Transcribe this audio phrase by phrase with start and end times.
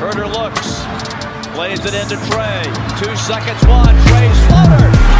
[0.00, 0.86] Huerter looks,
[1.54, 2.64] plays it into Trae.
[2.98, 3.94] Two seconds, one.
[4.06, 5.19] Trae's floater.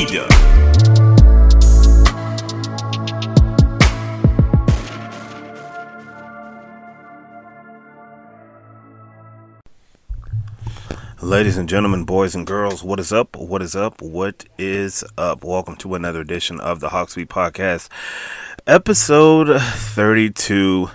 [0.00, 0.26] Eda.
[11.20, 13.36] Ladies and gentlemen, boys and girls, what is up?
[13.36, 14.00] What is up?
[14.00, 15.44] What is up?
[15.44, 17.90] Welcome to another edition of the Hawks Beat Podcast,
[18.66, 20.88] episode 32.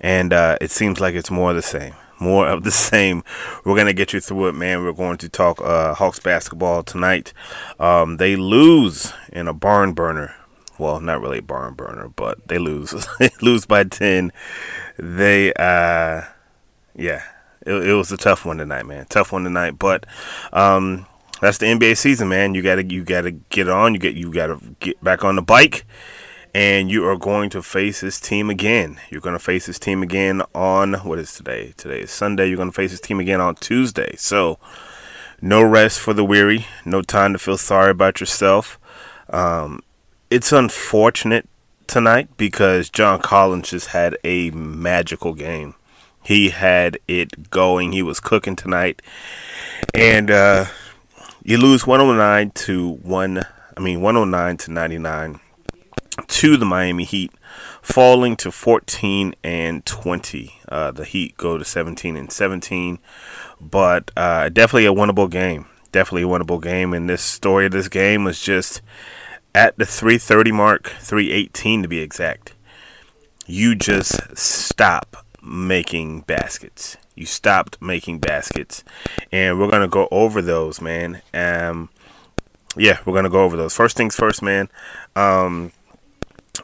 [0.00, 1.94] And uh, it seems like it's more the same.
[2.20, 3.24] More of the same.
[3.64, 4.84] We're to get you through it, man.
[4.84, 7.32] We're going to talk uh, Hawks basketball tonight.
[7.80, 10.34] Um, they lose in a barn burner.
[10.78, 12.94] Well, not really a barn burner, but they lose.
[13.18, 14.32] they lose by 10.
[14.98, 16.22] They, uh,
[16.94, 17.22] yeah,
[17.66, 19.06] it, it was a tough one tonight, man.
[19.06, 20.06] Tough one tonight, but
[20.52, 21.06] um,
[21.40, 22.54] that's the NBA season, man.
[22.54, 23.94] You gotta you gotta get on.
[23.94, 25.84] You get you gotta get back on the bike,
[26.54, 28.98] and you are going to face this team again.
[29.10, 31.74] You're gonna face this team again on what is today?
[31.76, 32.48] Today is Sunday.
[32.48, 34.14] You're gonna face this team again on Tuesday.
[34.16, 34.58] So
[35.40, 36.66] no rest for the weary.
[36.84, 38.78] No time to feel sorry about yourself.
[39.30, 39.82] Um,
[40.28, 41.48] it's unfortunate
[41.86, 45.74] tonight because John Collins just had a magical game.
[46.22, 47.92] He had it going.
[47.92, 49.00] He was cooking tonight.
[49.94, 50.66] And uh,
[51.42, 53.46] you lose 109 to 1
[53.76, 55.40] I mean 109 to 99
[56.26, 57.32] to the Miami Heat,
[57.82, 60.60] falling to 14 and 20.
[60.68, 62.98] Uh, the Heat go to 17 and 17,
[63.60, 65.66] but uh, definitely a winnable game.
[65.92, 66.92] Definitely a winnable game.
[66.92, 68.80] And this story of this game was just
[69.54, 72.54] at the 330 mark, 318 to be exact.
[73.46, 76.96] You just stop making baskets.
[77.14, 78.84] You stopped making baskets,
[79.32, 81.20] and we're gonna go over those, man.
[81.34, 81.90] Um,
[82.76, 83.74] yeah, we're gonna go over those.
[83.74, 84.68] First things first, man.
[85.16, 85.72] Um,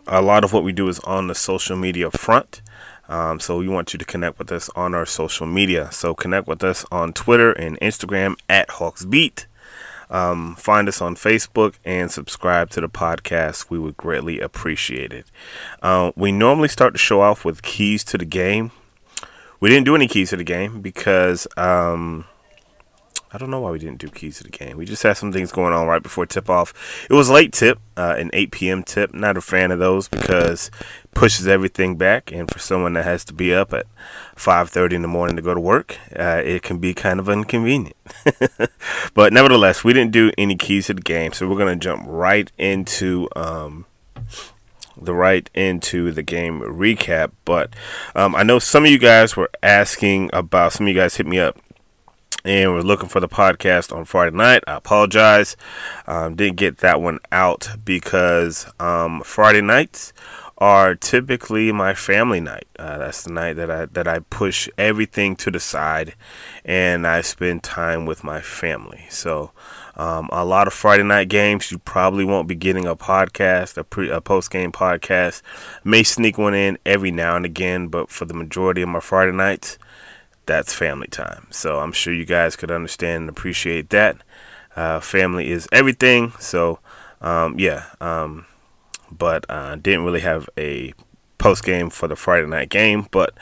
[0.07, 2.63] a lot of what we do is on the social media front.
[3.09, 5.91] Um, so we want you to connect with us on our social media.
[5.93, 9.47] So connect with us on Twitter and Instagram at HawksBeat.
[10.09, 13.71] Um, find us on Facebook and subscribe to the podcast.
[13.71, 15.27] We would greatly appreciate it.
[15.83, 18.71] Uh, we normally start the show off with keys to the game.
[19.59, 22.27] We didn't do any keys to the game because um,
[23.33, 24.77] I don't know why we didn't do keys to the game.
[24.77, 26.73] We just had some things going on right before tip off.
[27.11, 28.83] It was late tip, uh, an 8 p.m.
[28.85, 29.13] tip.
[29.13, 30.71] Not a fan of those because
[31.13, 33.87] pushes everything back, and for someone that has to be up at
[34.37, 37.97] 5:30 in the morning to go to work, uh, it can be kind of inconvenient.
[39.15, 42.51] but nevertheless, we didn't do any keys to the game, so we're gonna jump right
[42.59, 43.29] into.
[43.35, 43.87] Um,
[44.99, 47.77] the right into the game recap, but
[48.15, 50.73] um, I know some of you guys were asking about.
[50.73, 51.59] Some of you guys hit me up
[52.47, 54.63] and we're looking for the podcast on Friday night.
[54.69, 55.57] I apologize,
[56.07, 60.13] um, didn't get that one out because um, Friday nights
[60.59, 62.69] are typically my family night.
[62.79, 66.15] Uh, that's the night that I that I push everything to the side,
[66.65, 69.07] and I spend time with my family.
[69.11, 69.51] So.
[69.99, 71.73] Um, a lot of Friday night games.
[71.73, 75.41] You probably won't be getting a podcast, a, pre, a post game podcast.
[75.85, 79.33] May sneak one in every now and again, but for the majority of my Friday
[79.33, 79.79] nights,
[80.47, 81.47] that's family time.
[81.51, 84.17] So I'm sure you guys could understand and appreciate that.
[84.75, 86.33] Uh, family is everything.
[86.39, 86.79] So
[87.21, 88.47] um, yeah, um,
[89.11, 90.93] but uh, didn't really have a
[91.39, 93.07] post game for the Friday night game.
[93.11, 93.35] But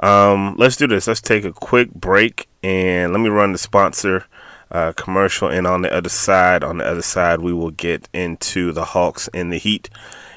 [0.00, 1.06] um, let's do this.
[1.06, 4.26] Let's take a quick break and let me run the sponsor
[4.70, 5.48] uh, commercial.
[5.48, 9.28] And on the other side, on the other side, we will get into the Hawks
[9.34, 9.90] and the Heat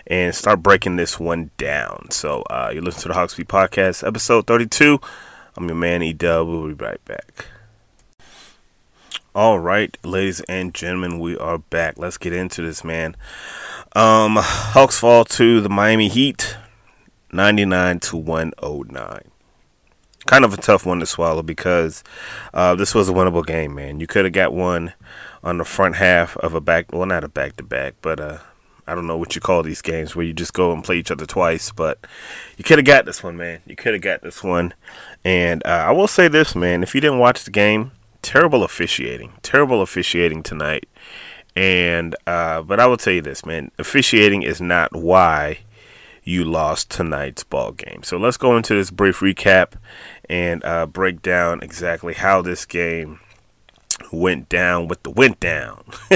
[0.07, 2.07] and start breaking this one down.
[2.12, 5.00] So uh, you listen to the Hawks Beat Podcast, episode 32.
[5.57, 6.48] I'm your man E Dub.
[6.48, 7.46] We'll be right back.
[9.34, 11.98] All right, ladies and gentlemen, we are back.
[11.98, 13.16] Let's get into this, man.
[13.96, 16.57] Um, Hawks fall to the Miami Heat,
[17.31, 19.31] 99 to 109.
[20.25, 22.04] Kind of a tough one to swallow because
[22.54, 24.01] uh, this was a winnable game, man.
[24.01, 24.94] You could have got one
[25.42, 28.40] on the front half of a back, well, not a back to back, but uh,
[28.88, 31.12] I don't know what you call these games where you just go and play each
[31.12, 32.00] other twice, but
[32.58, 33.62] you could have got this one, man.
[33.66, 34.74] You could have got this one.
[35.24, 36.84] And uh, I will say this, man.
[36.84, 37.92] If you didn't watch the game,
[38.22, 40.88] terrible officiating, terrible officiating tonight.
[41.56, 45.60] And uh, but I will tell you this, man, officiating is not why
[46.24, 48.04] you lost tonight's ball game.
[48.04, 49.74] So let's go into this brief recap
[50.28, 53.20] and uh, break down exactly how this game
[54.12, 55.84] went down with the went down.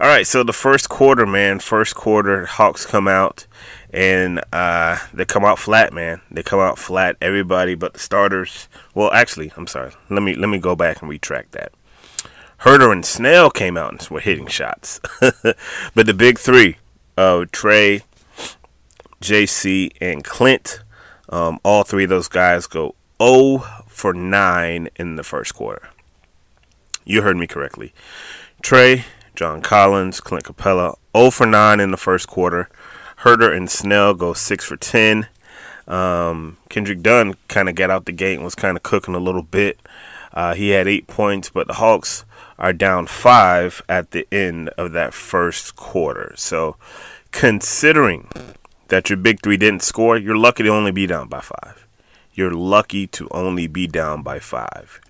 [0.00, 3.46] All right, so the first quarter, man, first quarter, Hawks come out
[3.92, 6.20] and uh, they come out flat, man.
[6.30, 7.16] They come out flat.
[7.20, 8.68] Everybody but the starters.
[8.94, 9.92] Well, actually, I'm sorry.
[10.08, 11.72] Let me let me go back and retract that.
[12.60, 15.00] Huerter and Snell came out and were hitting shots.
[15.20, 16.78] but the big three,
[17.18, 18.02] uh, Trae,
[19.20, 20.80] JC, and Clint,
[21.28, 25.88] um, all three of those guys go 0 for 9 in the first quarter.
[27.04, 27.92] You heard me correctly.
[28.62, 29.04] Trae,
[29.34, 32.68] John Collins, Clint Capela, 0 for 9 in the first quarter.
[33.20, 35.26] Huerter and Snell go 6 for 10.
[35.86, 39.20] Um, Kendrick Nunn kind of got out the gate and was kind of cooking a
[39.20, 39.80] little bit.
[40.32, 42.24] Uh, he had eight points, but the Hawks
[42.58, 46.32] are down five at the end of that first quarter.
[46.36, 46.76] So,
[47.32, 48.28] considering
[48.88, 51.86] that your big three didn't score, you're lucky to only be down by five.
[52.32, 55.00] You're lucky to only be down by five.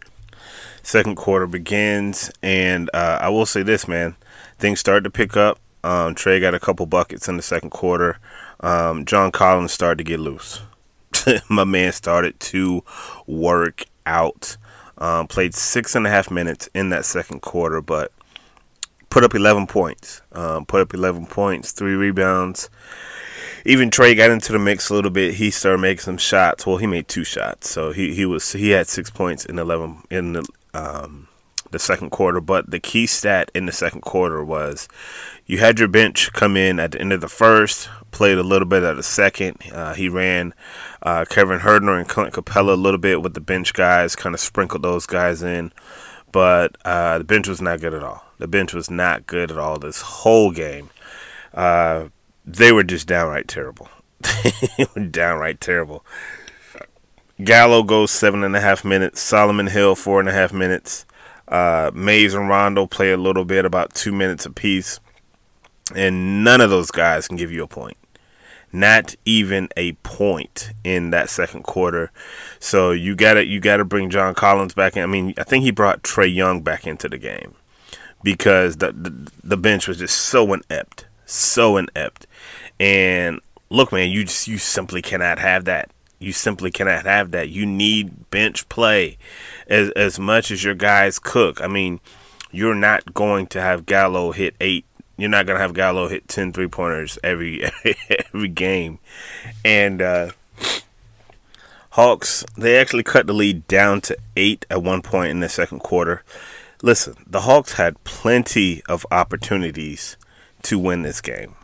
[0.82, 4.16] Second quarter begins, and uh, I will say this, man.
[4.58, 5.58] Things started to pick up.
[5.84, 8.18] Um, Trae got a couple buckets in the second quarter.
[8.60, 10.62] Um, John Collins started to get loose.
[11.48, 12.84] My man started to
[13.26, 14.56] work out.
[14.98, 18.12] Um, played six and a half minutes in that second quarter, but
[19.10, 20.22] put up 11 points.
[20.32, 22.70] Um, put up 11 points, three rebounds.
[23.64, 25.34] Even Trae got into the mix a little bit.
[25.34, 26.66] He started making some shots.
[26.66, 30.02] Well, he made two shots, so he, he was he had six points in 11
[30.10, 31.28] in the um,
[31.70, 32.40] the second quarter.
[32.40, 34.88] But the key stat in the second quarter was
[35.46, 38.68] you had your bench come in at the end of the first, played a little
[38.68, 39.56] bit at the second.
[39.72, 40.54] Uh, he ran
[41.02, 44.40] uh, Kevin Huerter and Clint Capela a little bit with the bench guys, kind of
[44.40, 45.72] sprinkled those guys in.
[46.30, 48.24] But uh, the bench was not good at all.
[48.38, 50.90] The bench was not good at all this whole game.
[51.52, 52.08] Uh,
[52.44, 53.88] they were just downright terrible.
[55.10, 56.04] downright terrible.
[57.44, 59.20] Gallo goes seven and a half minutes.
[59.20, 61.06] Solomon Hill four and a half minutes.
[61.48, 65.00] Uh, Mays and Rondo play a little bit, about two minutes apiece,
[65.94, 67.96] and none of those guys can give you a point.
[68.72, 72.10] Not even a point in that second quarter.
[72.58, 75.02] So you gotta you gotta bring John Collins back in.
[75.02, 77.54] I mean, I think he brought Trae Young back into the game
[78.22, 82.26] because the the, the bench was just so inept, so inept.
[82.80, 85.90] And look, man, you just you simply cannot have that.
[86.22, 87.48] You simply cannot have that.
[87.48, 89.18] You need bench play
[89.66, 91.60] as as much as your guys cook.
[91.60, 92.00] I mean,
[92.50, 94.84] you're not going to have Gallo hit eight.
[95.16, 97.70] You're not going to have Gallo hit 10 three pointers every
[98.32, 98.98] every game.
[99.64, 100.30] And uh,
[101.90, 105.80] Hawks, they actually cut the lead down to eight at one point in the second
[105.80, 106.22] quarter.
[106.82, 110.16] Listen, the Hawks had plenty of opportunities
[110.62, 111.54] to win this game.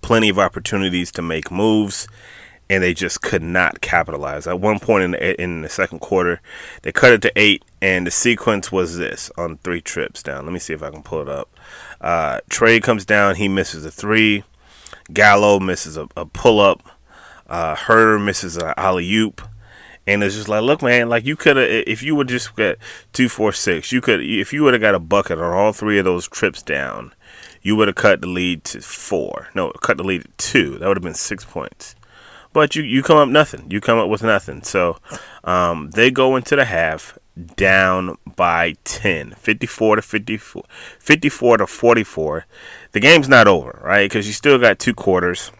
[0.00, 2.08] Plenty of opportunities to make moves
[2.70, 4.46] and they just could not capitalize.
[4.46, 6.40] At one point in the, in the second quarter,
[6.82, 10.44] they cut it to eight, and the sequence was this on three trips down.
[10.44, 11.48] Let me see if I can pull it up.
[12.00, 14.44] Uh, Trae comes down, he misses a three.
[15.12, 16.82] Gallo misses a, a pull up.
[17.46, 19.42] Uh, Huerter misses an alley oop.
[20.06, 22.78] And it's just like, look, man, like you could have, if you would just get
[23.12, 25.98] two, four, six, you could, if you would have got a bucket on all three
[25.98, 27.14] of those trips down,
[27.62, 29.48] you would have cut the lead to four.
[29.54, 30.78] No, cut the lead to two.
[30.78, 31.94] That would have been six points.
[32.54, 33.66] But you, you come up nothing.
[33.68, 34.62] You come up with nothing.
[34.62, 34.96] So
[35.42, 37.18] um, they go into the half
[37.56, 40.62] down by 10, 54 to 54,
[40.98, 42.46] 54 to 44.
[42.92, 44.08] The game's not over, right?
[44.08, 45.50] Because you still got two quarters.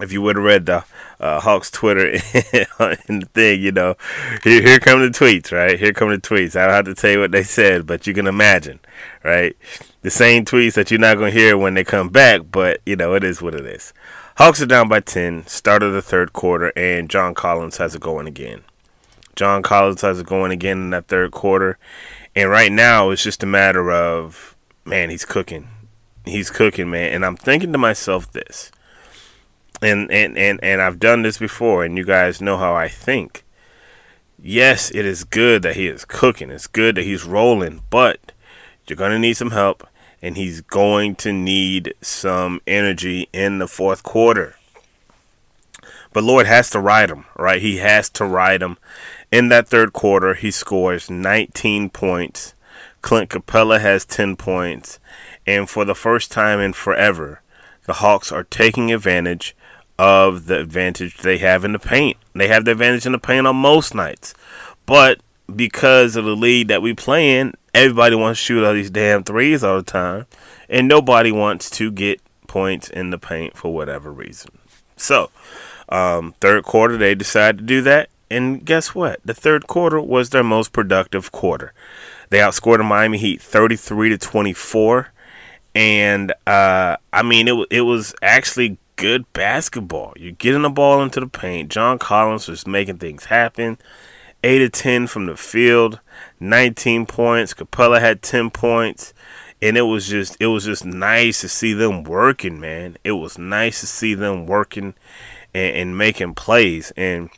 [0.00, 0.84] If you would have read the
[1.20, 3.94] uh, Hawks Twitter in the thing, you know,
[4.42, 5.78] here, here come the tweets, right?
[5.78, 6.56] Here come the tweets.
[6.56, 8.80] I don't have to tell you what they said, but you can imagine,
[9.22, 9.54] right?
[10.00, 12.96] The same tweets that you're not going to hear when they come back, but, you
[12.96, 13.92] know, it is what it is.
[14.36, 18.00] Hawks are down by 10, start of the third quarter, and John Collins has it
[18.00, 18.62] going again.
[19.36, 21.78] John Collins has it going again in that third quarter.
[22.34, 25.68] And right now, it's just a matter of, man, he's cooking.
[26.24, 27.12] He's cooking, man.
[27.12, 28.72] And I'm thinking to myself this.
[29.82, 33.44] And, and, and, and I've done this before, and you guys know how I think.
[34.42, 36.50] Yes, it is good that he is cooking.
[36.50, 38.32] It's good that he's rolling, but
[38.86, 39.86] you're going to need some help
[40.22, 44.56] and he's going to need some energy in the fourth quarter.
[46.12, 47.60] But Lloyd has to ride him, right?
[47.60, 48.78] He has to ride him.
[49.30, 52.54] In that third quarter, he scores 19 points.
[53.00, 55.00] Clint Capela has 10 points.
[55.46, 57.40] And for the first time in forever,
[57.86, 59.56] the Hawks are taking advantage
[59.98, 62.16] of the advantage they have in the paint.
[62.34, 64.34] They have the advantage in the paint on most nights.
[64.86, 65.20] But
[65.54, 69.24] because of the lead that we play in, everybody wants to shoot all these damn
[69.24, 70.26] threes all the time,
[70.68, 74.50] and nobody wants to get points in the paint for whatever reason.
[74.96, 75.30] So,
[75.88, 79.20] um, third quarter they decided to do that, and guess what?
[79.24, 81.72] The third quarter was their most productive quarter.
[82.30, 85.12] They outscored the Miami Heat 33 to 24,
[85.74, 90.12] and uh, I mean it it was actually good basketball.
[90.16, 91.70] You're getting the ball into the paint.
[91.70, 93.78] John Collins was making things happen.
[94.42, 96.00] 8 to 10 from the field,
[96.40, 97.54] 19 points.
[97.54, 99.14] Capela had 10 points.
[99.60, 102.96] And it was just it was just nice to see them working, man.
[103.04, 104.94] It was nice to see them working
[105.54, 106.92] and, and making plays.
[106.96, 107.30] And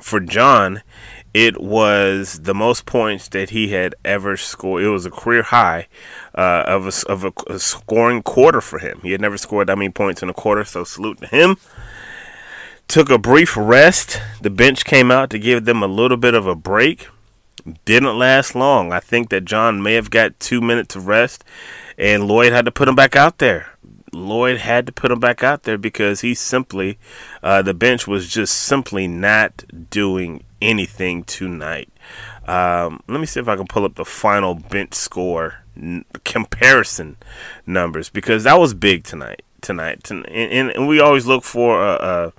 [0.00, 0.82] for John,
[1.34, 4.84] it was the most points that he had ever scored.
[4.84, 5.88] It was a career high
[6.34, 9.00] uh, of a, of a, a, scoring quarter for him.
[9.02, 11.58] He had never scored that many points in a quarter, so salute to him
[12.88, 14.20] took a brief rest.
[14.40, 17.08] The bench came out to give them a little bit of a break.
[17.84, 18.92] Didn't last long.
[18.92, 21.44] I think that John may have got two minutes of rest,
[21.98, 23.72] and Lloyd had to put him back out there.
[24.10, 26.98] Lloyd had to put him back out there because he simply,
[27.42, 31.90] uh, the bench was just simply not doing anything tonight.
[32.46, 37.18] Um, let me see if I can pull up the final bench score n- comparison
[37.66, 39.42] numbers because that was big tonight.
[39.60, 42.32] Tonight, and, and, we always look for a, a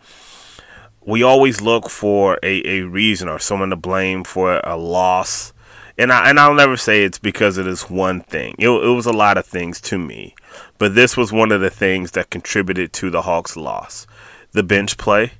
[1.06, 5.53] we always look for a, a reason or someone to blame for a loss.
[5.98, 8.56] And I and I'll never say it's because of this one thing.
[8.58, 10.36] It, it was a lot of things to me,
[10.77, 14.08] but this was one of the things that contributed to the Hawks' loss.
[14.53, 15.34] The bench play.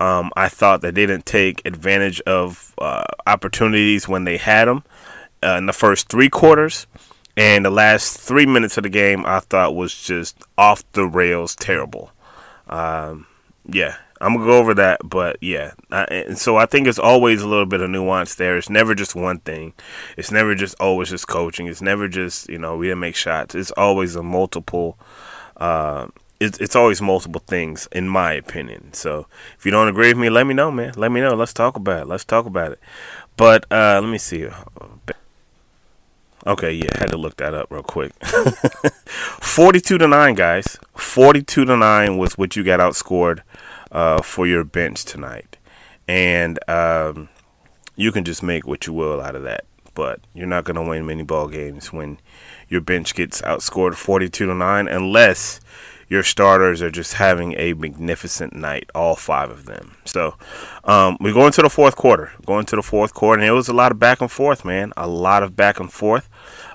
[0.00, 4.82] Um, I thought that they didn't take advantage of uh, opportunities when they had them
[5.42, 6.86] uh, in the first three quarters,
[7.36, 11.54] and the last three minutes of the game I thought was just off the rails,
[11.54, 12.10] terrible.
[12.68, 13.26] Um,
[13.66, 17.42] yeah, I'm gonna go over that, but yeah, I, and so I think it's always
[17.42, 18.56] a little bit of nuance there.
[18.56, 19.74] It's never just one thing.
[20.16, 21.66] It's never just oh, just coaching.
[21.66, 23.54] It's never just you know we didn't make shots.
[23.56, 24.96] It's always a multiple.
[25.56, 26.06] Uh,
[26.38, 28.92] it's it's always multiple things in my opinion.
[28.92, 29.26] So
[29.58, 30.92] if you don't agree with me, let me know, man.
[30.96, 31.34] Let me know.
[31.34, 32.06] Let's talk about it.
[32.06, 32.80] Let's talk about it.
[33.36, 34.48] But uh, let me see.
[36.44, 38.12] Okay, yeah, had to look that up real quick.
[39.06, 40.76] 42 to 9, guys.
[40.96, 43.42] 42 to 9 was what you got outscored
[43.92, 45.58] uh, for your bench tonight,
[46.08, 47.28] and um,
[47.94, 49.64] you can just make what you will out of that.
[49.94, 52.18] But you're not going to win many ball games when
[52.68, 55.60] your bench gets outscored 42 to nine, unless
[56.08, 59.96] your starters are just having a magnificent night, all five of them.
[60.04, 60.34] So
[60.84, 62.32] um, we go into the fourth quarter.
[62.44, 64.92] Going to the fourth quarter, and it was a lot of back and forth, man.
[64.96, 66.28] A lot of back and forth.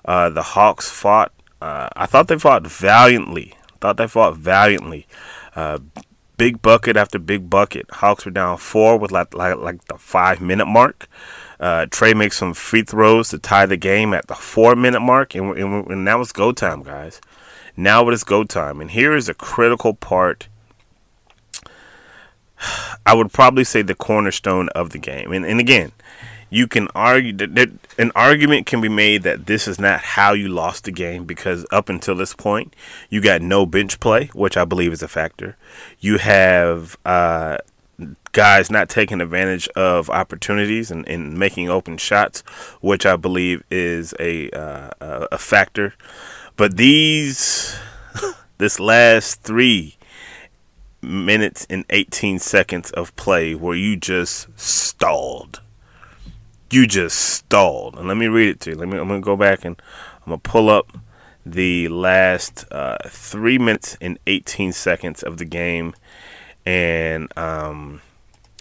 [0.06, 1.34] Uh, the Hawks fought.
[1.62, 3.54] Uh, I thought they fought valiantly.
[3.80, 5.08] Thought they fought valiantly.
[5.56, 5.80] Uh,
[6.38, 7.90] big bucket after big bucket.
[7.92, 11.08] Hawks were down four with like like, like the five minute mark.
[11.60, 15.34] Uh, Trae makes some free throws to tie the game at the four minute mark,
[15.34, 17.20] and, and, and that was go time, guys.
[17.76, 20.48] Now it is go time, and here is a critical part.
[23.06, 25.92] I would probably say the cornerstone of the game, and and again,
[26.50, 30.48] you can argue that, an argument can be made that this is not how you
[30.48, 32.76] lost the game because up until this point
[33.10, 35.58] you got no bench play, which I believe is a factor.
[36.00, 37.58] You have uh,
[38.32, 42.42] guys not taking advantage of opportunities and, and, making open shots,
[42.82, 45.94] which I believe is a uh, a factor.
[46.56, 47.78] But these,
[48.58, 49.98] this last three
[51.02, 55.62] minutes and 18 seconds of play where you just stalled.
[56.70, 57.98] You just stalled.
[57.98, 58.76] And let me read it to you.
[58.76, 59.82] Let me, I'm to go back and
[60.26, 60.98] I'm to pull up
[61.46, 65.96] the last uh, three minutes and 18 seconds of the game.
[66.66, 68.02] And um,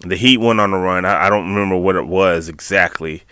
[0.02, 1.04] the Heat went on a run.
[1.04, 3.24] I, I, don't remember what it was exactly,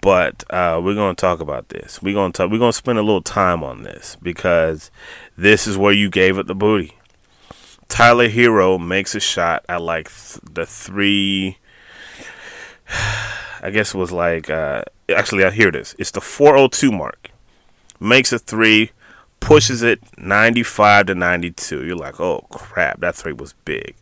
[0.00, 2.00] but uh, we're to talk about this.
[2.00, 2.50] We're to talk.
[2.50, 4.90] We're to spend a little time on this because
[5.36, 6.94] this is where you gave it the booty.
[7.88, 11.58] Tyler Herro makes a shot at like th- the three.
[13.66, 15.96] I guess it was like uh, actually I hear this.
[15.98, 17.32] It's the 402 mark.
[17.98, 18.92] Makes a three,
[19.40, 21.84] pushes it 95 to 92.
[21.84, 23.96] You're like, oh crap, that three was big.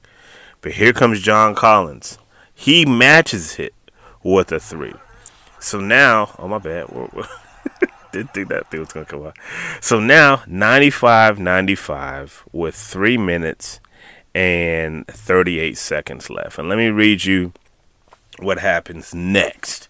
[0.61, 2.19] But here comes John Collins.
[2.55, 3.73] He matches it
[4.23, 4.93] with a three.
[5.61, 6.89] So now, oh my bad.
[8.13, 9.39] Didn't think that thing was gonna come out.
[9.81, 13.81] So now 95 95 with three minutes
[14.35, 16.59] and 38 seconds left.
[16.59, 17.55] And let me read you
[18.39, 19.89] what happens next.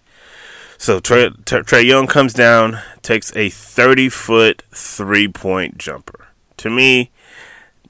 [0.79, 6.29] So Trey, Trae Young comes down, takes a 30 foot three point jumper.
[6.59, 7.11] To me,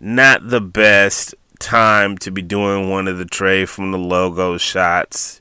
[0.01, 5.41] not the best time to be doing one of the Trae from the logo shots.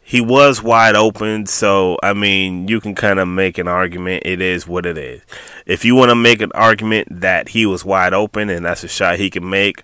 [0.00, 4.22] He was wide open, so I mean, you can kind of make an argument.
[4.24, 5.22] It is what it is.
[5.66, 8.88] If you want to make an argument that he was wide open and that's a
[8.88, 9.82] shot he can make,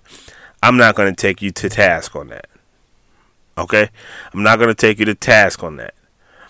[0.63, 2.47] I'm not going to take you to task on that.
[3.57, 3.89] Okay?
[4.33, 5.93] I'm not going to take you to task on that.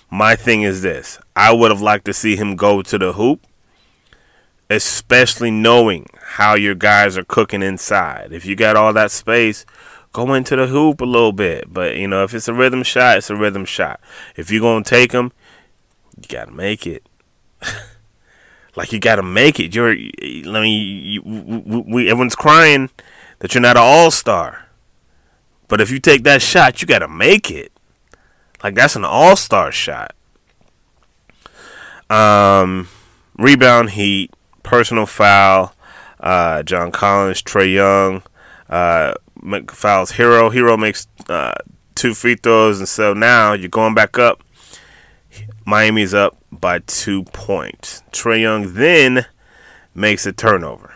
[0.10, 3.46] My thing is this I would have liked to see him go to the hoop,
[4.70, 8.32] especially knowing how your guys are cooking inside.
[8.32, 9.66] If you got all that space,
[10.14, 11.74] go into the hoop a little bit.
[11.74, 14.00] But, you know, if it's a rhythm shot, it's a rhythm shot.
[14.36, 15.32] If you're going to take them,
[16.16, 17.08] you got to make it.
[18.76, 19.76] like, you got to make it.
[19.76, 21.22] You're, I mean, you,
[21.88, 22.90] we, everyone's crying
[23.40, 24.65] that you're not an all star.
[25.68, 27.72] But if you take that shot, you got to make it.
[28.64, 30.16] Like that's an all star shot.
[32.10, 32.88] Um,
[33.38, 34.32] rebound heat,
[34.64, 35.74] personal foul.
[36.20, 38.24] Uh, John Collins, Trae Young,
[38.70, 39.14] uh,
[39.70, 40.50] fouls Hero.
[40.50, 41.54] Herro makes uh,
[41.94, 44.42] two free throws, and so now you're going back up.
[45.66, 48.02] Miami's up by two points.
[48.12, 49.26] Trae Young then
[49.94, 50.96] makes a turnover.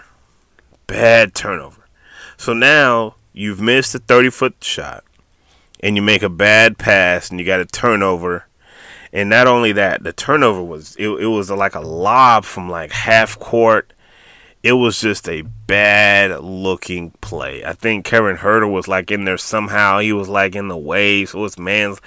[0.87, 1.85] Bad turnover.
[2.37, 5.05] So now you've missed a 30 foot shot
[5.79, 8.45] and you make a bad pass and you got a turnover.
[9.13, 12.91] And not only that, the turnover was it, it was like a lob from like
[12.91, 13.93] half court.
[14.61, 17.63] It was just a bad looking play.
[17.63, 19.99] I think Kevin Huerter was like in there somehow.
[19.99, 21.25] He was like in the way.
[21.25, 22.01] So it's man's.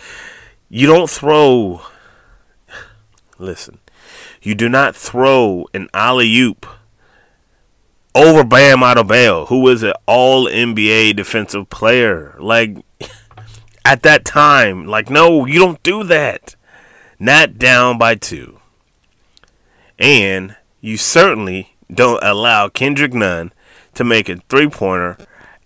[0.69, 1.81] You don't throw.
[3.39, 3.79] Listen,
[4.43, 6.67] you do not throw an alley oop
[8.15, 12.35] over Bam Adebayo, who was an All NBA defensive player.
[12.39, 12.77] Like
[13.85, 16.57] at that time, like no, you don't do that.
[17.19, 18.59] Not down by two,
[19.99, 23.53] and you certainly don't allow Kendrick Nunn
[23.95, 25.17] to make a three pointer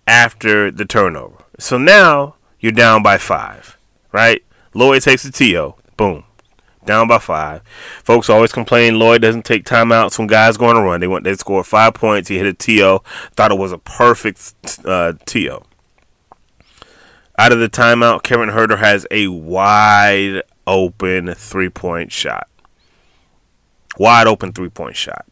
[0.06, 1.44] after the turnover.
[1.58, 3.78] So now you're down by five,
[4.12, 4.44] right?
[4.74, 6.25] Lloyd takes the TO, boom
[6.86, 7.62] down by five.
[8.02, 11.00] Folks always complain Lloyd doesn't take timeouts when guys going to run.
[11.00, 12.28] They went they scored five points.
[12.28, 13.00] He hit a TO.
[13.34, 15.62] Thought it was a perfect uh, TO.
[17.38, 22.48] Out of the timeout, Kevin Huerter has a wide open three point shot.
[23.98, 25.26] Wide open three point shot.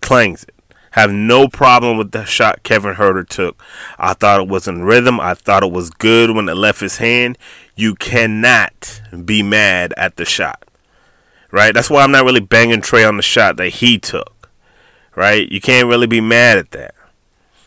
[0.00, 0.54] Clangs it.
[0.92, 3.62] Have no problem with the shot Kevin Huerter took.
[3.98, 5.18] I thought it was in rhythm.
[5.20, 7.38] I thought it was good when it left his hand.
[7.74, 10.68] You cannot be mad at the shot
[11.52, 11.72] right?
[11.72, 14.50] That's why I'm not really banging Trae on the shot that he took,
[15.14, 15.48] right?
[15.48, 16.94] You can't really be mad at that.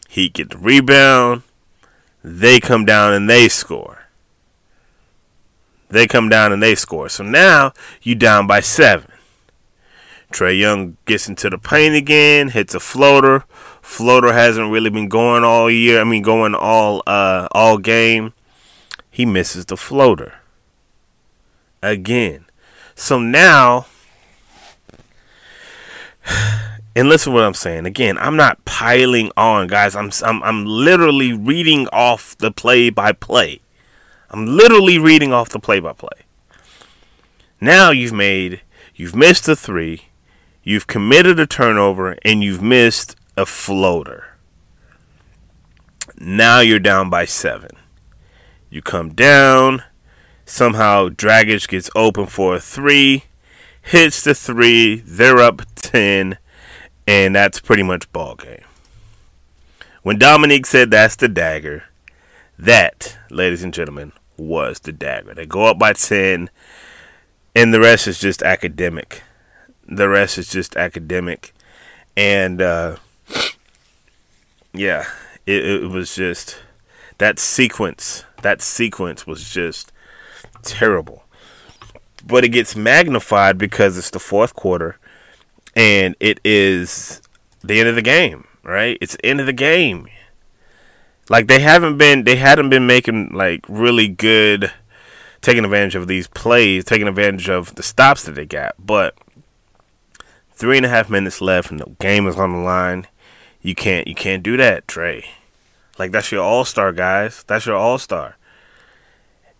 [0.09, 1.43] He get the rebound,
[2.23, 3.99] they come down and they score.
[5.87, 7.07] They come down and they score.
[7.07, 7.71] So now
[8.01, 9.11] you down by seven.
[10.31, 13.45] Trae Young gets into the paint again, hits a floater.
[13.81, 16.01] Floater hasn't really been going all year.
[16.01, 18.33] I mean, going all uh, all game.
[19.11, 20.33] He misses the floater
[21.83, 22.45] again.
[22.95, 23.85] So now,
[26.95, 27.85] and listen to what I'm saying.
[27.85, 29.95] Again, I'm not piling on, guys.
[29.95, 33.59] I'm I'm I'm literally reading off the play by play.
[34.29, 36.25] I'm literally reading off the play by play.
[37.61, 38.61] Now you've made
[38.95, 40.01] you've missed a 3,
[40.63, 44.35] you've committed a turnover and you've missed a floater.
[46.17, 47.69] Now you're down by 7.
[48.69, 49.83] You come down,
[50.45, 53.23] Somehow Dragic gets open for a three,
[53.81, 56.37] hits the three, they're up 10,
[57.07, 58.63] And that's pretty much ball game.
[60.03, 61.85] When Dominique said that's the dagger,
[62.59, 65.33] that, ladies and gentlemen, was the dagger.
[65.33, 66.51] They go up by 10,
[67.55, 69.23] and the rest is just academic.
[69.87, 71.53] The rest is just academic.
[72.15, 72.97] And, uh,
[74.73, 75.05] yeah,
[75.45, 76.59] it, it was just
[77.17, 78.25] that sequence.
[78.41, 79.91] That sequence was just
[80.65, 81.23] terrible.
[82.25, 84.97] But it gets magnified because it's the fourth quarter
[85.75, 87.21] and it is
[87.63, 88.97] the end of the game, right?
[89.01, 90.07] It's the end of the game.
[91.29, 94.71] Like they haven't been they hadn't been making like really good
[95.41, 98.75] taking advantage of these plays, taking advantage of the stops that they got.
[98.79, 99.15] But
[100.51, 103.07] three and a half minutes left and the game is on the line.
[103.61, 105.25] You can't you can't do that, Trae.
[105.97, 107.43] Like that's your all star, guys.
[107.47, 108.37] That's your all star.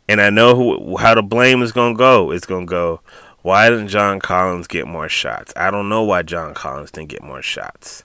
[0.08, 2.32] And I know who, how the blame is gonna go.
[2.32, 3.02] It's gonna go.
[3.42, 5.54] Why didn't John Collins get more shots?
[5.56, 8.04] I don't know why John Collins didn't get more shots.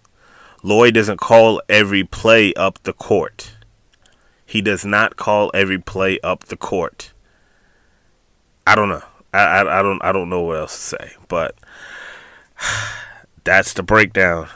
[0.63, 3.53] Lloyd doesn't call every play up the court.
[4.45, 7.13] He does not call every play up the court.
[8.67, 9.03] I don't know.
[9.33, 11.13] I, I, I don't I don't know what else to say.
[11.29, 11.55] But
[13.45, 14.49] that's the breakdown.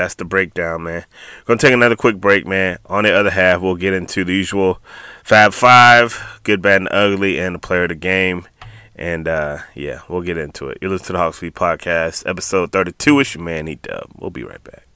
[0.00, 1.04] That's the breakdown, man.
[1.44, 2.78] Gonna take another quick break, man.
[2.86, 4.80] On the other half, we'll get into the usual
[5.22, 8.48] Fab Five, good, bad, and ugly, and the player of the game.
[8.96, 10.78] And uh, yeah, we'll get into it.
[10.80, 13.20] You listen to the Hawks Beat Podcast, episode 32.
[13.20, 14.10] It's your man, E Dub.
[14.16, 14.86] We'll be right back.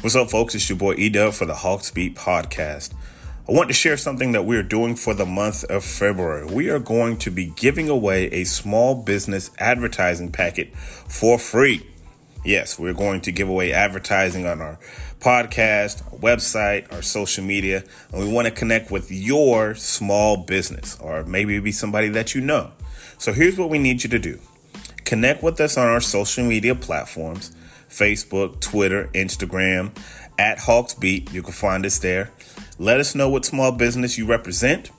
[0.00, 0.56] What's up, folks?
[0.56, 2.92] It's your boy E Dub for the Hawks Beat Podcast.
[3.48, 6.46] I want to share something that we are doing for the month of February.
[6.46, 11.86] We are going to be giving away a small business advertising packet for free.
[12.44, 14.80] Yes, we're going to give away advertising on our
[15.20, 20.98] podcast, our website, our social media, and we want to connect with your small business
[20.98, 22.72] or maybe it'd be somebody that you know.
[23.18, 24.40] So here's what we need you to do
[25.04, 27.54] connect with us on our social media platforms
[27.88, 29.96] Facebook, Twitter, Instagram,
[30.36, 31.32] at Hawksbeat.
[31.32, 32.32] You can find us there.
[32.78, 34.90] Let us know what small business you represent,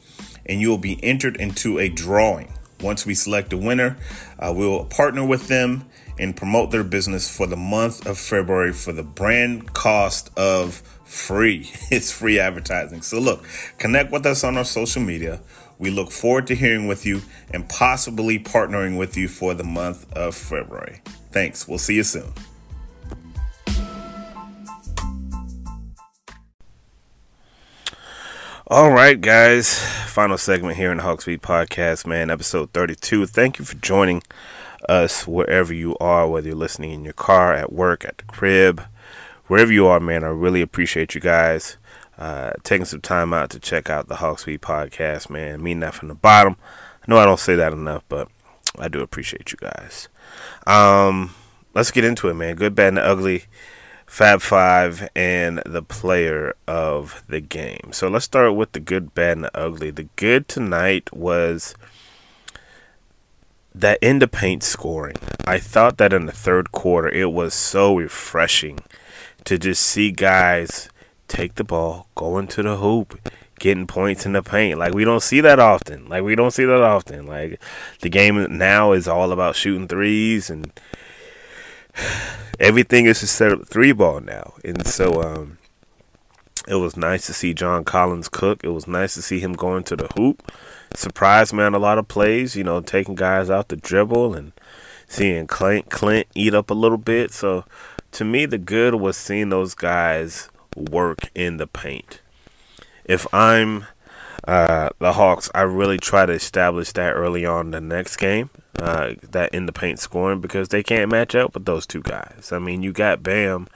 [0.46, 2.52] and you will be entered into a drawing.
[2.82, 3.98] Once we select a winner,
[4.40, 5.86] uh, we'll partner with them
[6.20, 11.72] and promote their business for the month of February for the brand cost of free.
[11.92, 13.02] It's free advertising.
[13.04, 13.46] So, look,
[13.78, 15.40] connect with us on our social media.
[15.80, 20.12] We look forward to hearing with you and possibly partnering with you for the month
[20.14, 21.02] of February.
[21.32, 21.68] Thanks.
[21.68, 22.34] We'll see you soon.
[28.70, 29.80] All right, guys.
[30.08, 32.30] Final segment here in the Hawks Beat Podcast, man.
[32.30, 33.26] Episode 32.
[33.26, 34.22] Thank you for joining
[34.90, 38.84] us wherever you are, whether you're listening in your car, at work, at the crib,
[39.46, 40.26] wherever you are, man.
[40.26, 41.78] I really appreciate you guys
[42.18, 45.64] uh, taking some time out to check out the Hawks Beat Podcast, man.
[45.64, 46.58] Mean that from the bottom.
[47.02, 48.28] I know I don't say that enough, but
[48.78, 50.10] I do appreciate you guys.
[50.66, 51.34] Um,
[51.74, 52.58] let's get into it, man.
[52.58, 53.46] Good, bad, and ugly.
[54.08, 57.92] Fab Five and the player of the game.
[57.92, 59.92] So let's start with the good, bad, and the ugly.
[59.92, 61.76] The good tonight was
[63.76, 65.18] that in the paint scoring.
[65.46, 68.80] I thought that in the third quarter it was so refreshing
[69.44, 70.90] to just see guys
[71.28, 73.20] take the ball, go into the hoop,
[73.60, 74.80] getting points in the paint.
[74.80, 76.08] Like we don't see that often.
[76.08, 77.28] Like we don't see that often.
[77.28, 77.62] Like
[78.02, 80.72] the game now is all about shooting threes and
[82.60, 84.54] everything is to set up three ball now.
[84.64, 85.58] And so um,
[86.68, 88.64] it was nice to see John Collins cook.
[88.64, 90.52] It was nice to see him going to the hoop.
[90.94, 94.52] Surprised me on a lot of plays, you know, taking guys out the dribble and
[95.08, 97.32] seeing Clint Clint eat up a little bit.
[97.32, 97.66] So
[98.12, 102.22] to me the good was seeing those guys work in the paint.
[103.06, 103.86] If I'm
[104.48, 109.16] uh, the Hawks, I really try to establish that early on the next game uh,
[109.32, 112.52] that in the paint scoring because they can't match up with those two guys.
[112.52, 113.68] I mean, you got Bam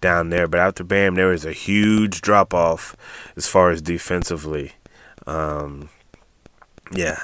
[0.00, 2.94] down there, but after Bam, there is a huge drop off
[3.36, 4.72] as far as defensively.
[5.26, 5.88] Um,
[6.92, 7.18] yeah,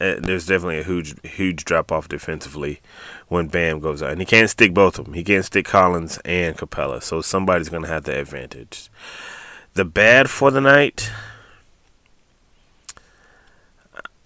[0.00, 2.80] eh, there's definitely a huge, huge drop off defensively
[3.28, 5.14] when Bam goes out, and he can't stick both of them.
[5.14, 8.90] He can't stick Collins and Capela, so somebody's gonna have the advantage.
[9.74, 11.10] The bad for the night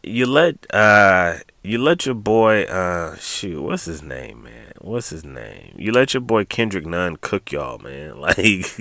[0.06, 4.72] you let uh you let your boy uh shoot what's his name man?
[4.80, 5.74] What's his name?
[5.78, 8.20] You let your boy Kendrick Nunn cook y'all man.
[8.24, 8.78] Like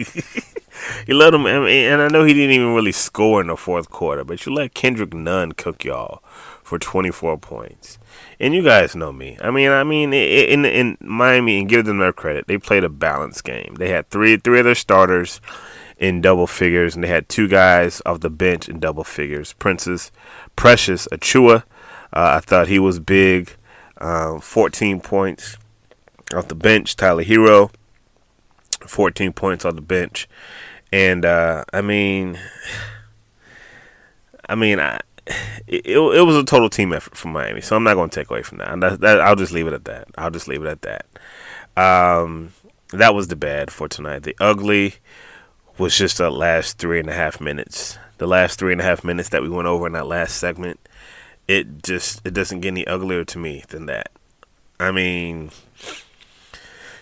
[1.07, 4.23] you let him and I know he didn't even really score in the fourth quarter
[4.23, 6.23] but you let Kendrick Nunn cook y'all
[6.63, 7.99] for 24 points.
[8.39, 9.37] And you guys know me.
[9.41, 12.89] I mean I mean in in Miami and give them their credit they played a
[12.89, 13.75] balanced game.
[13.79, 15.39] They had three three of their starters
[16.03, 19.53] in double figures, and they had two guys off the bench in double figures.
[19.53, 20.11] Princess
[20.57, 21.63] Precious Achiuwa,
[22.11, 23.55] uh, I thought he was big,
[23.99, 25.55] um, 14 points
[26.35, 26.97] off the bench.
[26.97, 27.71] Tyler Herro,
[28.85, 30.27] 14 points off the bench,
[30.91, 32.37] and uh, I mean,
[34.49, 34.99] I mean, I,
[35.67, 38.29] it, it, was a total team effort from Miami, so I'm not going to take
[38.29, 38.77] away from that.
[38.81, 39.21] that, that.
[39.21, 40.09] I'll just leave it at that.
[40.17, 41.05] I'll just leave it at that.
[41.81, 42.51] Um,
[42.91, 44.23] that was the bad for tonight.
[44.23, 44.95] The ugly
[45.77, 47.97] was just the last three and a half minutes.
[48.17, 50.79] The last three and a half minutes that we went over in that last segment,
[51.47, 54.11] it just it doesn't get any uglier to me than that.
[54.79, 55.51] I mean,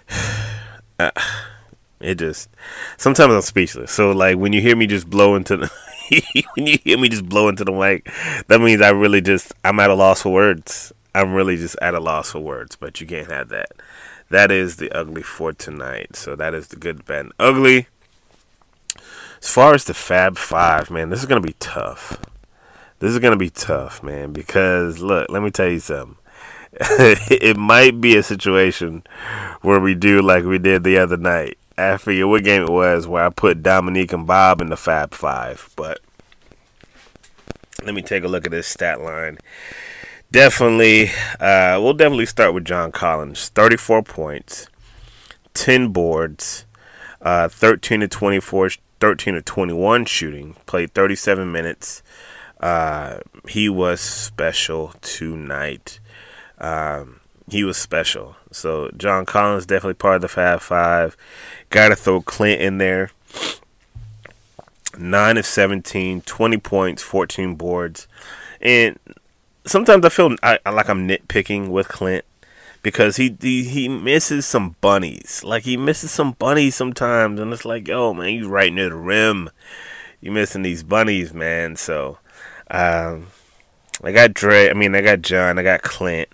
[1.00, 1.12] uh,
[2.00, 2.50] it just
[2.98, 3.92] sometimes I'm speechless.
[3.92, 5.72] So like when you hear me just blow into the
[6.56, 8.10] when you hear me just blow into the mic,
[8.48, 10.94] that means I really just I'm at a loss for words.
[11.14, 12.76] I'm really just at a loss for words.
[12.76, 13.72] But you can't have that.
[14.30, 16.16] That is the ugly for tonight.
[16.16, 17.88] So that is the good, bad, ugly.
[19.42, 22.20] As far as the Fab Five, man, this is gonna be tough.
[23.00, 26.18] This is gonna be tough, man, because look, let me tell you something.
[26.74, 29.04] it might be a situation
[29.62, 31.58] where we do like we did the other night.
[31.78, 35.14] I forget what game it was where I put Dominique and Bob in the Fab
[35.14, 36.00] Five, but
[37.84, 39.40] let me take a look at this stat line
[40.32, 43.50] definitely, uh, we'll definitely start with John Collins.
[43.50, 44.68] 34 points,
[45.54, 46.66] 10 boards,
[47.22, 50.56] uh, 13 to 24, 13 to 21 shooting.
[50.66, 52.04] Played 37 minutes.
[52.60, 56.00] Uh, he was special tonight.
[56.60, 58.36] Um, he was special.
[58.52, 61.18] So John Collins definitely part of the Fab Five.
[61.70, 63.10] Got to throw Clint in there.
[64.98, 68.08] 9 of 17, 20 points, 14 boards.
[68.60, 69.00] And
[69.66, 72.26] sometimes I feel I, like I'm nitpicking with Clint
[72.82, 75.44] because he, he he misses some bunnies.
[75.44, 78.96] Like he misses some bunnies sometimes, and it's like, oh man, he's right near the
[78.96, 79.50] rim.
[80.20, 81.76] You missing these bunnies, man.
[81.76, 82.20] So,
[82.70, 83.28] um,
[84.04, 84.70] I got Dre.
[84.70, 85.58] I mean, I got John.
[85.58, 86.30] I got Clint.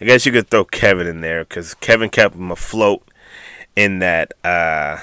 [0.00, 3.02] I guess you could throw Kevin in there because Kevin kept him afloat
[3.74, 4.98] in that uh,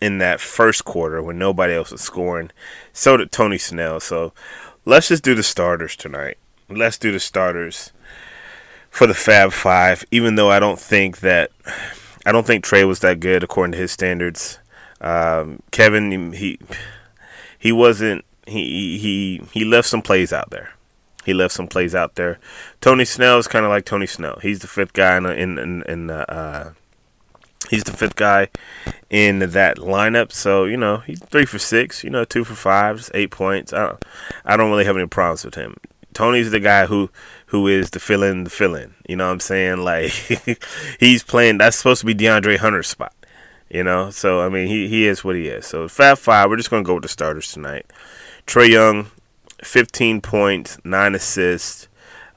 [0.00, 2.50] in that first quarter when nobody else was scoring.
[2.92, 4.00] So did Tony Snell.
[4.00, 4.32] So
[4.84, 6.38] let's just do the starters tonight.
[6.68, 7.92] Let's do the starters
[8.94, 10.04] for the Fab Five.
[10.12, 11.50] Even though I don't think that
[12.24, 14.58] I don't think Trae was that good according to his standards.
[15.00, 16.58] Um, Kevin, he
[17.58, 18.24] he wasn't.
[18.46, 20.70] He he he left some plays out there.
[21.24, 22.38] He left some plays out there.
[22.80, 24.38] Tony Snell is kind of like Tony Snell.
[24.42, 26.74] He's the fifth guy in in in, in uh,
[27.70, 28.48] He's the fifth guy
[29.08, 32.04] in that lineup, so you know he's three for six.
[32.04, 33.72] You know, two for five, eight points.
[33.72, 34.04] I don't,
[34.44, 35.76] I don't really have any problems with him.
[36.12, 37.10] Tony's the guy who
[37.54, 38.92] who is the fill in the fill in.
[39.08, 39.78] You know what I'm saying?
[39.78, 40.10] Like
[40.98, 41.58] he's playing.
[41.58, 43.14] That's supposed to be DeAndre Hunter's spot.
[43.70, 45.64] You know, so I mean he he is what he is.
[45.64, 47.86] So Fab Five, we're just gonna go with the starters tonight.
[48.44, 49.06] Trae Young,
[49.62, 51.86] 15 points, nine assists,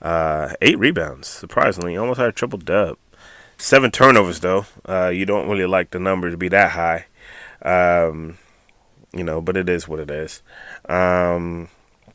[0.04, 1.28] uh, eight rebounds.
[1.28, 2.98] Surprisingly, almost had a triple dub.
[3.58, 4.68] Seven turnovers though.
[4.88, 7.08] Uh, you don't really like the number to be that high.
[7.64, 8.38] Um,
[9.14, 10.44] you know, but it is what it is.
[10.88, 11.70] Um,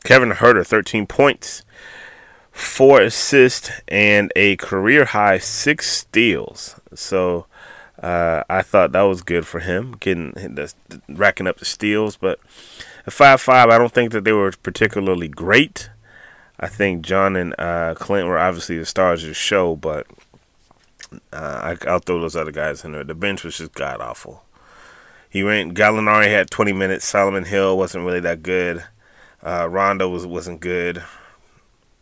[0.05, 1.63] Kevin Huerter, 13 points,
[2.53, 6.79] four assists, and a career high six steals.
[6.93, 7.47] So
[8.01, 10.71] uh, I thought that was good for him, getting the,
[11.09, 12.15] racking up the steals.
[12.15, 12.39] But
[13.05, 15.89] at five five, I don't think that they were particularly great.
[16.59, 20.07] I think John and uh, Clint were obviously the stars of the show, but
[21.33, 23.03] uh, I, will throw those other guys in there.
[23.03, 24.43] The bench was just god awful.
[25.29, 25.73] He went.
[25.73, 27.05] Gallinari had 20 minutes.
[27.05, 28.83] Solomon Hill wasn't really that good.
[29.41, 31.03] Uh, Rondo was wasn't good.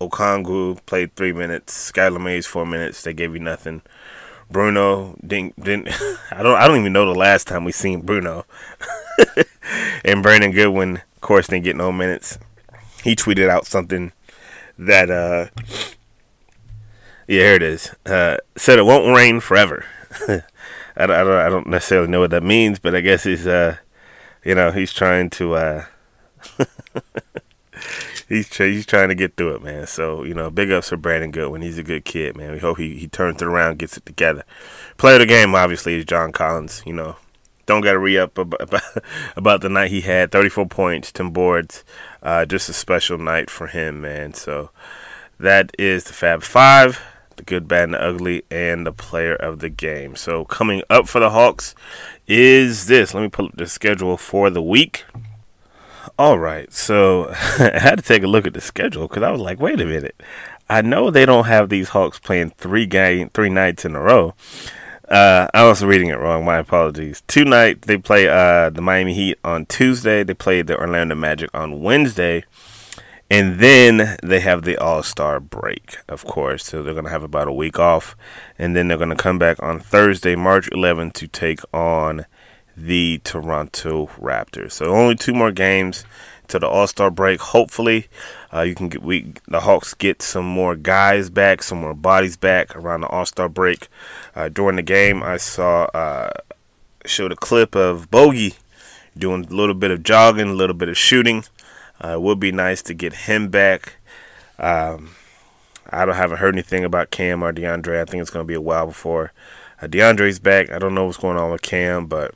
[0.09, 1.91] Okongwu played three minutes.
[1.91, 3.03] Skylar Mays four minutes.
[3.03, 3.81] They gave you nothing.
[4.49, 5.89] Bruno didn't didn't.
[6.31, 8.45] I don't I don't even know the last time we seen Bruno.
[10.05, 12.37] and Brandon Goodwin, of course, didn't get no minutes.
[13.03, 14.11] He tweeted out something
[14.77, 15.47] that uh
[17.31, 17.95] yeah, here it is.
[18.05, 19.85] Uh, said it won't rain forever.
[20.27, 23.47] I, don't, I, don't, I don't necessarily know what that means, but I guess he's,
[23.47, 23.77] uh,
[24.43, 25.85] you know, he's trying to, uh,
[28.31, 29.87] he's he's trying to get through it, man.
[29.87, 31.61] So you know, big ups for Brandon Goodwin.
[31.61, 32.51] He's a good kid, man.
[32.51, 34.43] We hope he he turns it around, gets it together.
[34.97, 36.81] Player of the game, obviously, is John Collins.
[36.85, 37.15] You know,
[37.65, 38.81] don't got to re up about,
[39.35, 40.31] about the night he had.
[40.31, 41.83] Thirty four points, ten boards.
[42.23, 44.33] Uh, just a special night for him, man.
[44.33, 44.71] So
[45.39, 47.01] that is the Fab Five
[47.37, 50.15] the good, bad, and the ugly, and the player of the game.
[50.15, 51.73] So coming up for the Hawks
[52.27, 53.13] is this.
[53.13, 55.05] Let me pull up the schedule for the week.
[56.17, 59.41] All right, so I had to take a look at the schedule because I was
[59.41, 60.21] like, wait a minute.
[60.69, 64.33] I know they don't have these Hawks playing three game, three nights in a row.
[65.07, 66.45] Uh, I was reading it wrong.
[66.45, 67.21] My apologies.
[67.27, 70.23] Tonight they play uh, the Miami Heat on Tuesday.
[70.23, 72.45] They play the Orlando Magic on Wednesday,
[73.29, 76.65] and then they have the All Star break, of course.
[76.65, 78.15] So they're gonna have about a week off,
[78.57, 82.25] and then they're gonna come back on Thursday, March 11th, to take on
[82.85, 84.73] the Toronto Raptors.
[84.73, 86.05] So only two more games
[86.47, 87.39] to the All Star break.
[87.39, 88.07] Hopefully,
[88.53, 92.37] uh, you can get we the Hawks get some more guys back, some more bodies
[92.37, 93.87] back around the All Star break.
[94.35, 96.31] Uh, during the game, I saw uh,
[97.05, 98.55] showed a clip of Bogey
[99.17, 101.43] doing a little bit of jogging, a little bit of shooting.
[102.03, 103.97] Uh, it would be nice to get him back.
[104.59, 105.11] Um,
[105.89, 108.01] I don't haven't heard anything about Cam or De'Andre.
[108.01, 109.33] I think it's going to be a while before
[109.81, 110.71] uh, De'Andre's back.
[110.71, 112.33] I don't know what's going on with Cam, but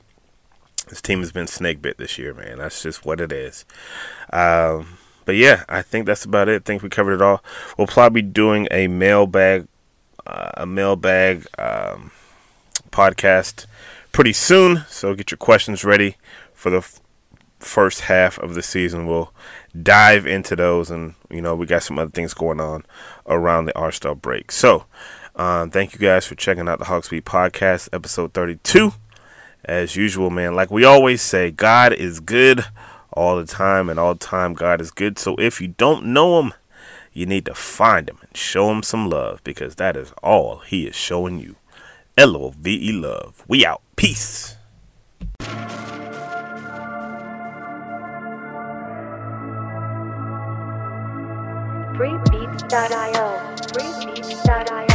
[0.87, 2.59] this team has been snake bit this year, man.
[2.59, 3.65] That's just what it is.
[4.31, 6.55] Um, but yeah, I think that's about it.
[6.55, 7.43] I think we covered it all.
[7.77, 9.67] We'll probably be doing a mailbag,
[10.25, 12.11] uh, a mailbag um,
[12.91, 13.65] podcast
[14.11, 14.85] pretty soon.
[14.87, 16.15] So get your questions ready
[16.53, 17.01] for the f-
[17.59, 19.07] first half of the season.
[19.07, 19.33] We'll
[19.81, 22.85] dive into those, and you know we got some other things going on
[23.27, 24.51] around the All Star break.
[24.51, 24.85] So
[25.35, 28.93] um, thank you guys for checking out the Hawksbeat podcast, episode thirty-two
[29.65, 30.55] as usual, man.
[30.55, 32.65] Like we always say, God is good
[33.13, 35.17] all the time, and all the time, God is good.
[35.19, 36.53] So if you don't know Him,
[37.13, 40.87] you need to find Him and show Him some love because that is all He
[40.87, 41.55] is showing you.
[42.17, 43.43] L O V E love.
[43.47, 43.81] We out.
[43.95, 44.55] Peace.
[51.97, 53.39] Freebeats.io.
[53.71, 54.94] Freebeats.io.